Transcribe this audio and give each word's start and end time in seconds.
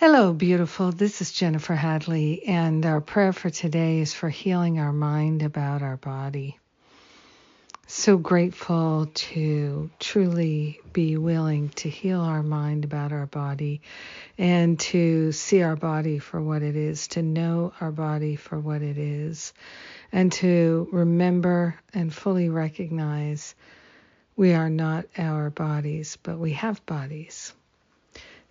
Hello, 0.00 0.32
beautiful. 0.32 0.92
This 0.92 1.20
is 1.20 1.30
Jennifer 1.30 1.74
Hadley, 1.74 2.42
and 2.46 2.86
our 2.86 3.02
prayer 3.02 3.34
for 3.34 3.50
today 3.50 4.00
is 4.00 4.14
for 4.14 4.30
healing 4.30 4.78
our 4.78 4.94
mind 4.94 5.42
about 5.42 5.82
our 5.82 5.98
body. 5.98 6.58
So 7.86 8.16
grateful 8.16 9.10
to 9.12 9.90
truly 9.98 10.80
be 10.94 11.18
willing 11.18 11.68
to 11.80 11.90
heal 11.90 12.22
our 12.22 12.42
mind 12.42 12.86
about 12.86 13.12
our 13.12 13.26
body 13.26 13.82
and 14.38 14.80
to 14.80 15.32
see 15.32 15.60
our 15.60 15.76
body 15.76 16.18
for 16.18 16.40
what 16.40 16.62
it 16.62 16.76
is, 16.76 17.08
to 17.08 17.20
know 17.20 17.74
our 17.78 17.92
body 17.92 18.36
for 18.36 18.58
what 18.58 18.80
it 18.80 18.96
is, 18.96 19.52
and 20.12 20.32
to 20.32 20.88
remember 20.92 21.78
and 21.92 22.10
fully 22.10 22.48
recognize 22.48 23.54
we 24.34 24.54
are 24.54 24.70
not 24.70 25.04
our 25.18 25.50
bodies, 25.50 26.16
but 26.22 26.38
we 26.38 26.52
have 26.52 26.86
bodies 26.86 27.52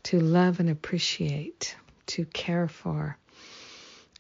to 0.03 0.19
love 0.19 0.59
and 0.59 0.69
appreciate, 0.69 1.75
to 2.07 2.25
care 2.25 2.67
for, 2.67 3.17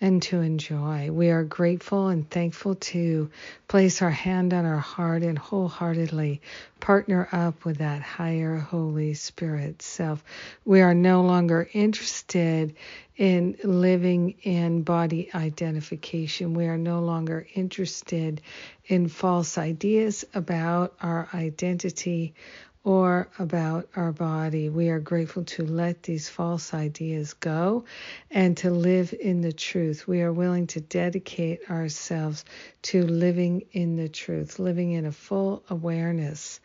and 0.01 0.21
to 0.21 0.39
enjoy. 0.39 1.11
We 1.11 1.29
are 1.29 1.43
grateful 1.43 2.07
and 2.07 2.29
thankful 2.29 2.75
to 2.75 3.29
place 3.67 4.01
our 4.01 4.09
hand 4.09 4.53
on 4.53 4.65
our 4.65 4.77
heart 4.77 5.23
and 5.23 5.37
wholeheartedly 5.37 6.41
partner 6.79 7.27
up 7.31 7.65
with 7.65 7.79
that 7.79 8.01
higher 8.01 8.57
Holy 8.57 9.13
Spirit 9.13 9.81
self. 9.81 10.23
We 10.63 10.81
are 10.81 10.93
no 10.93 11.23
longer 11.23 11.69
interested 11.73 12.75
in 13.17 13.57
living 13.65 14.35
in 14.43 14.83
body 14.83 15.29
identification. 15.35 16.53
We 16.53 16.67
are 16.67 16.77
no 16.77 17.01
longer 17.01 17.45
interested 17.53 18.41
in 18.85 19.09
false 19.09 19.57
ideas 19.57 20.23
about 20.33 20.93
our 21.01 21.27
identity 21.33 22.33
or 22.83 23.29
about 23.37 23.89
our 23.95 24.11
body. 24.11 24.69
We 24.69 24.89
are 24.89 24.99
grateful 24.99 25.43
to 25.43 25.65
let 25.65 26.03
these 26.03 26.29
false 26.29 26.73
ideas 26.73 27.33
go 27.33 27.83
and 28.31 28.55
to 28.57 28.71
live 28.71 29.13
in 29.19 29.41
the 29.41 29.51
truth. 29.51 30.07
We 30.07 30.21
are 30.21 30.31
willing 30.31 30.67
to 30.67 30.79
dedicate 30.81 31.69
ourselves 31.69 32.45
to 32.83 33.05
living 33.05 33.63
in 33.71 33.97
the 33.97 34.07
truth, 34.09 34.59
living 34.59 34.93
in 34.93 35.05
a 35.05 35.11
full 35.11 35.63
awareness 35.69 36.61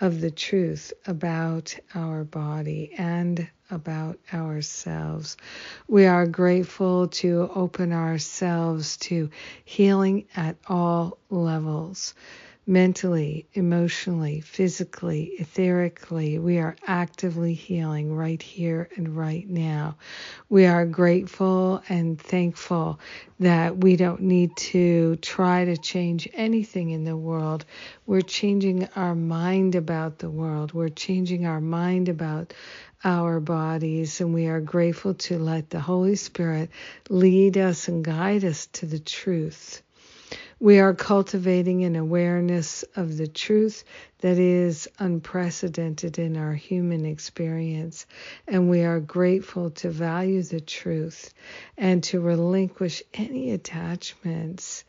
of 0.00 0.20
the 0.20 0.30
truth 0.30 0.92
about 1.06 1.76
our 1.94 2.24
body 2.24 2.92
and 2.96 3.46
about 3.70 4.18
ourselves. 4.32 5.36
We 5.86 6.06
are 6.06 6.26
grateful 6.26 7.08
to 7.08 7.50
open 7.54 7.92
ourselves 7.92 8.96
to 8.98 9.28
healing 9.64 10.26
at 10.34 10.56
all 10.66 11.18
levels 11.28 12.14
mentally, 12.68 13.48
emotionally, 13.54 14.42
physically, 14.42 15.32
etherically. 15.40 16.38
We 16.38 16.58
are 16.58 16.76
actively 16.86 17.54
healing 17.54 18.14
right 18.14 18.42
here 18.42 18.90
and 18.94 19.16
right 19.16 19.48
now. 19.48 19.96
We 20.50 20.66
are 20.66 20.84
grateful 20.84 21.82
and 21.88 22.20
thankful 22.20 23.00
that 23.40 23.78
we 23.78 23.96
don't 23.96 24.20
need 24.20 24.54
to 24.58 25.16
try 25.16 25.64
to 25.64 25.78
change 25.78 26.28
anything 26.34 26.90
in 26.90 27.04
the 27.04 27.16
world. 27.16 27.64
We're 28.04 28.20
changing 28.20 28.86
our 28.94 29.14
mind 29.14 29.74
about 29.74 30.18
the 30.18 30.30
world. 30.30 30.74
We're 30.74 30.90
changing 30.90 31.46
our 31.46 31.62
mind 31.62 32.10
about 32.10 32.52
our 33.02 33.40
bodies, 33.40 34.20
and 34.20 34.34
we 34.34 34.46
are 34.46 34.60
grateful 34.60 35.14
to 35.14 35.38
let 35.38 35.70
the 35.70 35.80
Holy 35.80 36.16
Spirit 36.16 36.68
lead 37.08 37.56
us 37.56 37.88
and 37.88 38.04
guide 38.04 38.44
us 38.44 38.66
to 38.66 38.84
the 38.86 38.98
truth. 38.98 39.82
We 40.60 40.80
are 40.80 40.94
cultivating 40.94 41.84
an 41.84 41.94
awareness 41.94 42.84
of 42.96 43.16
the 43.16 43.28
truth 43.28 43.84
that 44.20 44.38
is 44.38 44.88
unprecedented 44.98 46.18
in 46.18 46.36
our 46.36 46.54
human 46.54 47.06
experience, 47.06 48.06
and 48.48 48.68
we 48.68 48.82
are 48.82 48.98
grateful 48.98 49.70
to 49.70 49.90
value 49.90 50.42
the 50.42 50.60
truth 50.60 51.32
and 51.76 52.02
to 52.04 52.20
relinquish 52.20 53.04
any 53.14 53.52
attachments 53.52 54.84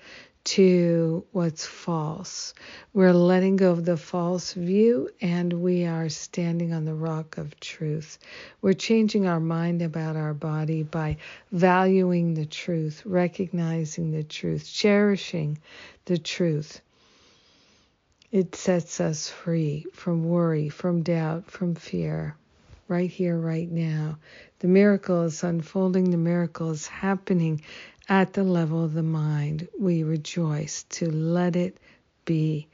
to 0.50 1.24
what's 1.32 1.64
false. 1.64 2.56
We're 2.92 3.14
letting 3.14 3.58
go 3.58 3.70
of 3.72 3.86
the 3.86 3.98
false 3.98 4.54
view 4.54 5.12
and 5.22 5.54
we 5.54 5.86
are 5.86 6.10
standing 6.10 6.74
on 6.74 6.86
the 6.86 6.96
rock 6.96 7.38
of 7.38 7.60
truth. 7.60 8.18
We're 8.60 8.74
changing 8.74 9.28
our 9.28 9.40
mind 9.40 9.84
about 9.84 10.16
our 10.16 10.34
body 10.34 10.82
by 10.82 11.18
valuing 11.52 12.34
the 12.34 12.48
truth, 12.48 13.04
recognizing 13.06 14.10
the 14.10 14.24
truth, 14.24 14.68
cherishing 14.68 15.60
the 16.06 16.18
truth. 16.18 16.82
It 18.32 18.56
sets 18.56 19.00
us 19.00 19.30
free 19.30 19.86
from 19.94 20.24
worry, 20.24 20.70
from 20.70 21.04
doubt, 21.04 21.52
from 21.52 21.76
fear 21.76 22.36
right 22.88 23.12
here, 23.12 23.38
right 23.38 23.70
now. 23.70 24.18
The 24.60 24.68
miracle 24.68 25.22
is 25.22 25.44
unfolding, 25.44 26.10
the 26.10 26.18
miracle 26.18 26.72
is 26.72 26.88
happening 26.88 27.62
at 28.10 28.34
the 28.34 28.46
level 28.46 28.84
of 28.86 28.94
the 28.94 29.04
mind. 29.04 29.70
We 29.80 30.04
rejoice 30.04 30.86
to 30.92 31.12
let 31.12 31.58
it 31.58 31.78
be. 32.26 32.70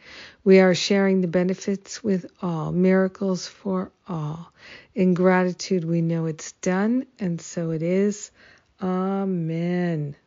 We 0.45 0.59
are 0.61 0.75
sharing 0.75 1.21
the 1.21 1.27
benefits 1.29 2.03
with 2.03 2.27
all, 2.41 2.73
miracles 2.73 3.47
for 3.47 3.91
all. 4.09 4.51
In 4.95 5.15
gratitude, 5.15 5.85
we 5.85 6.01
know 6.01 6.27
it's 6.27 6.53
done, 6.53 7.07
and 7.19 7.41
so 7.41 7.71
it 7.71 7.83
is. 7.83 8.31
Amen. 8.81 10.17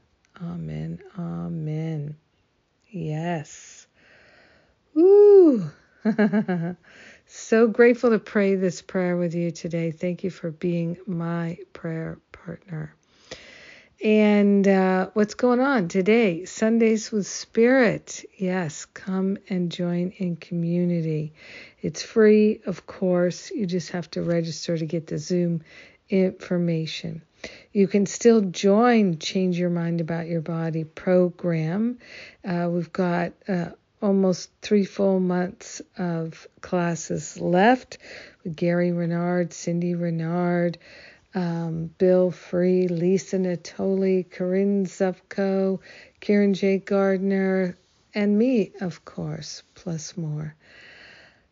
Amen. 0.43 1.01
Amen. 1.19 2.17
Yes. 2.89 3.89
Woo. 4.95 5.71
so 7.27 7.69
grateful 7.69 8.11
to 8.11 8.21
pray 8.21 8.57
this 8.57 8.83
prayer 8.83 9.17
with 9.17 9.35
you 9.35 9.51
today. 9.53 9.93
Thank 9.93 10.25
you 10.25 10.31
for 10.31 10.51
being 10.53 10.99
my 11.07 11.59
prayer 11.75 12.19
partner. 12.33 12.95
And 14.03 14.69
uh, 14.69 15.11
what's 15.15 15.35
going 15.35 15.59
on 15.59 15.89
today? 15.89 16.45
Sundays 16.45 17.11
with 17.11 17.27
Spirit. 17.27 18.25
Yes, 18.37 18.85
come 18.85 19.39
and 19.49 19.73
join 19.73 20.13
in 20.19 20.37
community. 20.37 21.33
It's 21.83 22.01
free, 22.01 22.61
of 22.65 22.87
course. 22.87 23.51
You 23.51 23.67
just 23.67 23.91
have 23.91 24.09
to 24.13 24.23
register 24.23 24.79
to 24.79 24.87
get 24.87 25.09
the 25.09 25.19
Zoom 25.19 25.63
information. 26.09 27.23
You 27.73 27.89
can 27.89 28.07
still 28.07 28.41
join 28.41 29.19
Change 29.19 29.59
Your 29.59 29.71
Mind 29.71 30.01
About 30.01 30.29
Your 30.29 30.43
Body 30.43 30.85
program. 30.85 31.99
Uh, 32.45 32.69
we've 32.71 32.93
got 32.93 33.33
uh, 33.49 33.71
almost 34.01 34.51
three 34.63 34.85
full 34.85 35.19
months 35.19 35.83
of 35.97 36.47
classes 36.61 37.41
left 37.41 37.99
with 38.45 38.55
Gary 38.55 38.93
Renard, 38.93 39.53
Cindy 39.53 39.97
Renard 39.97 40.79
um, 41.35 41.91
Bill 41.99 42.31
Free, 42.31 42.89
Lisa 42.89 43.37
Natoli, 43.37 44.29
Corinne 44.31 44.87
Zupko, 44.87 45.81
Kieran 46.21 46.55
J. 46.55 46.79
Gardner, 46.79 47.77
and 48.15 48.39
me, 48.39 48.73
of 48.81 49.05
course, 49.05 49.63
plus 49.75 50.17
more. 50.17 50.55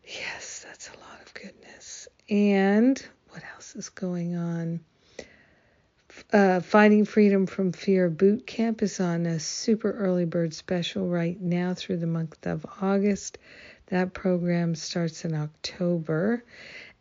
Yes, 0.03 0.65
that's 0.67 0.89
a 0.89 0.99
lot 0.99 1.21
of 1.25 1.33
goodness. 1.33 2.07
And 2.29 3.01
what 3.29 3.43
else 3.55 3.75
is 3.75 3.89
going 3.89 4.35
on? 4.35 4.79
Uh, 6.33 6.59
Finding 6.61 7.05
Freedom 7.05 7.45
from 7.45 7.71
Fear 7.71 8.09
Boot 8.09 8.47
Camp 8.47 8.81
is 8.81 8.99
on 8.99 9.25
a 9.25 9.39
super 9.39 9.91
early 9.91 10.25
bird 10.25 10.53
special 10.53 11.07
right 11.07 11.39
now 11.39 11.73
through 11.73 11.97
the 11.97 12.07
month 12.07 12.47
of 12.47 12.65
August. 12.81 13.37
That 13.87 14.13
program 14.13 14.75
starts 14.75 15.23
in 15.23 15.33
October. 15.33 16.43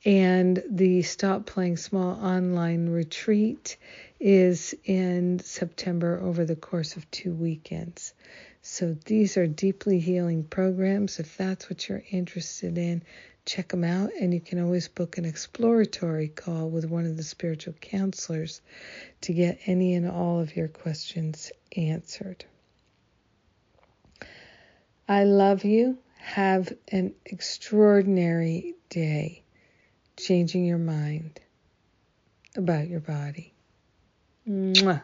And 0.06 0.62
the 0.70 1.02
Stop 1.02 1.46
Playing 1.46 1.76
Small 1.78 2.12
online 2.24 2.90
retreat 2.90 3.76
is 4.20 4.72
in 4.84 5.40
September 5.40 6.20
over 6.22 6.44
the 6.44 6.54
course 6.54 6.94
of 6.94 7.10
two 7.10 7.32
weekends. 7.32 8.14
So 8.62 8.96
these 9.06 9.36
are 9.36 9.48
deeply 9.48 9.98
healing 9.98 10.44
programs. 10.44 11.18
If 11.18 11.36
that's 11.36 11.68
what 11.68 11.88
you're 11.88 12.04
interested 12.08 12.78
in, 12.78 13.02
check 13.46 13.70
them 13.70 13.82
out. 13.82 14.12
And 14.20 14.32
you 14.32 14.38
can 14.40 14.62
always 14.62 14.86
book 14.86 15.18
an 15.18 15.24
exploratory 15.24 16.28
call 16.28 16.70
with 16.70 16.84
one 16.84 17.06
of 17.06 17.16
the 17.16 17.24
spiritual 17.24 17.74
counselors 17.80 18.60
to 19.22 19.32
get 19.32 19.58
any 19.66 19.94
and 19.94 20.08
all 20.08 20.38
of 20.38 20.54
your 20.54 20.68
questions 20.68 21.50
answered. 21.76 22.44
I 25.08 25.24
love 25.24 25.64
you. 25.64 25.98
Have 26.18 26.72
an 26.92 27.12
extraordinary 27.24 28.76
day 28.88 29.42
changing 30.18 30.64
your 30.64 30.78
mind 30.78 31.40
about 32.56 32.88
your 32.88 33.00
body. 33.00 33.52
Mwah. 34.48 35.02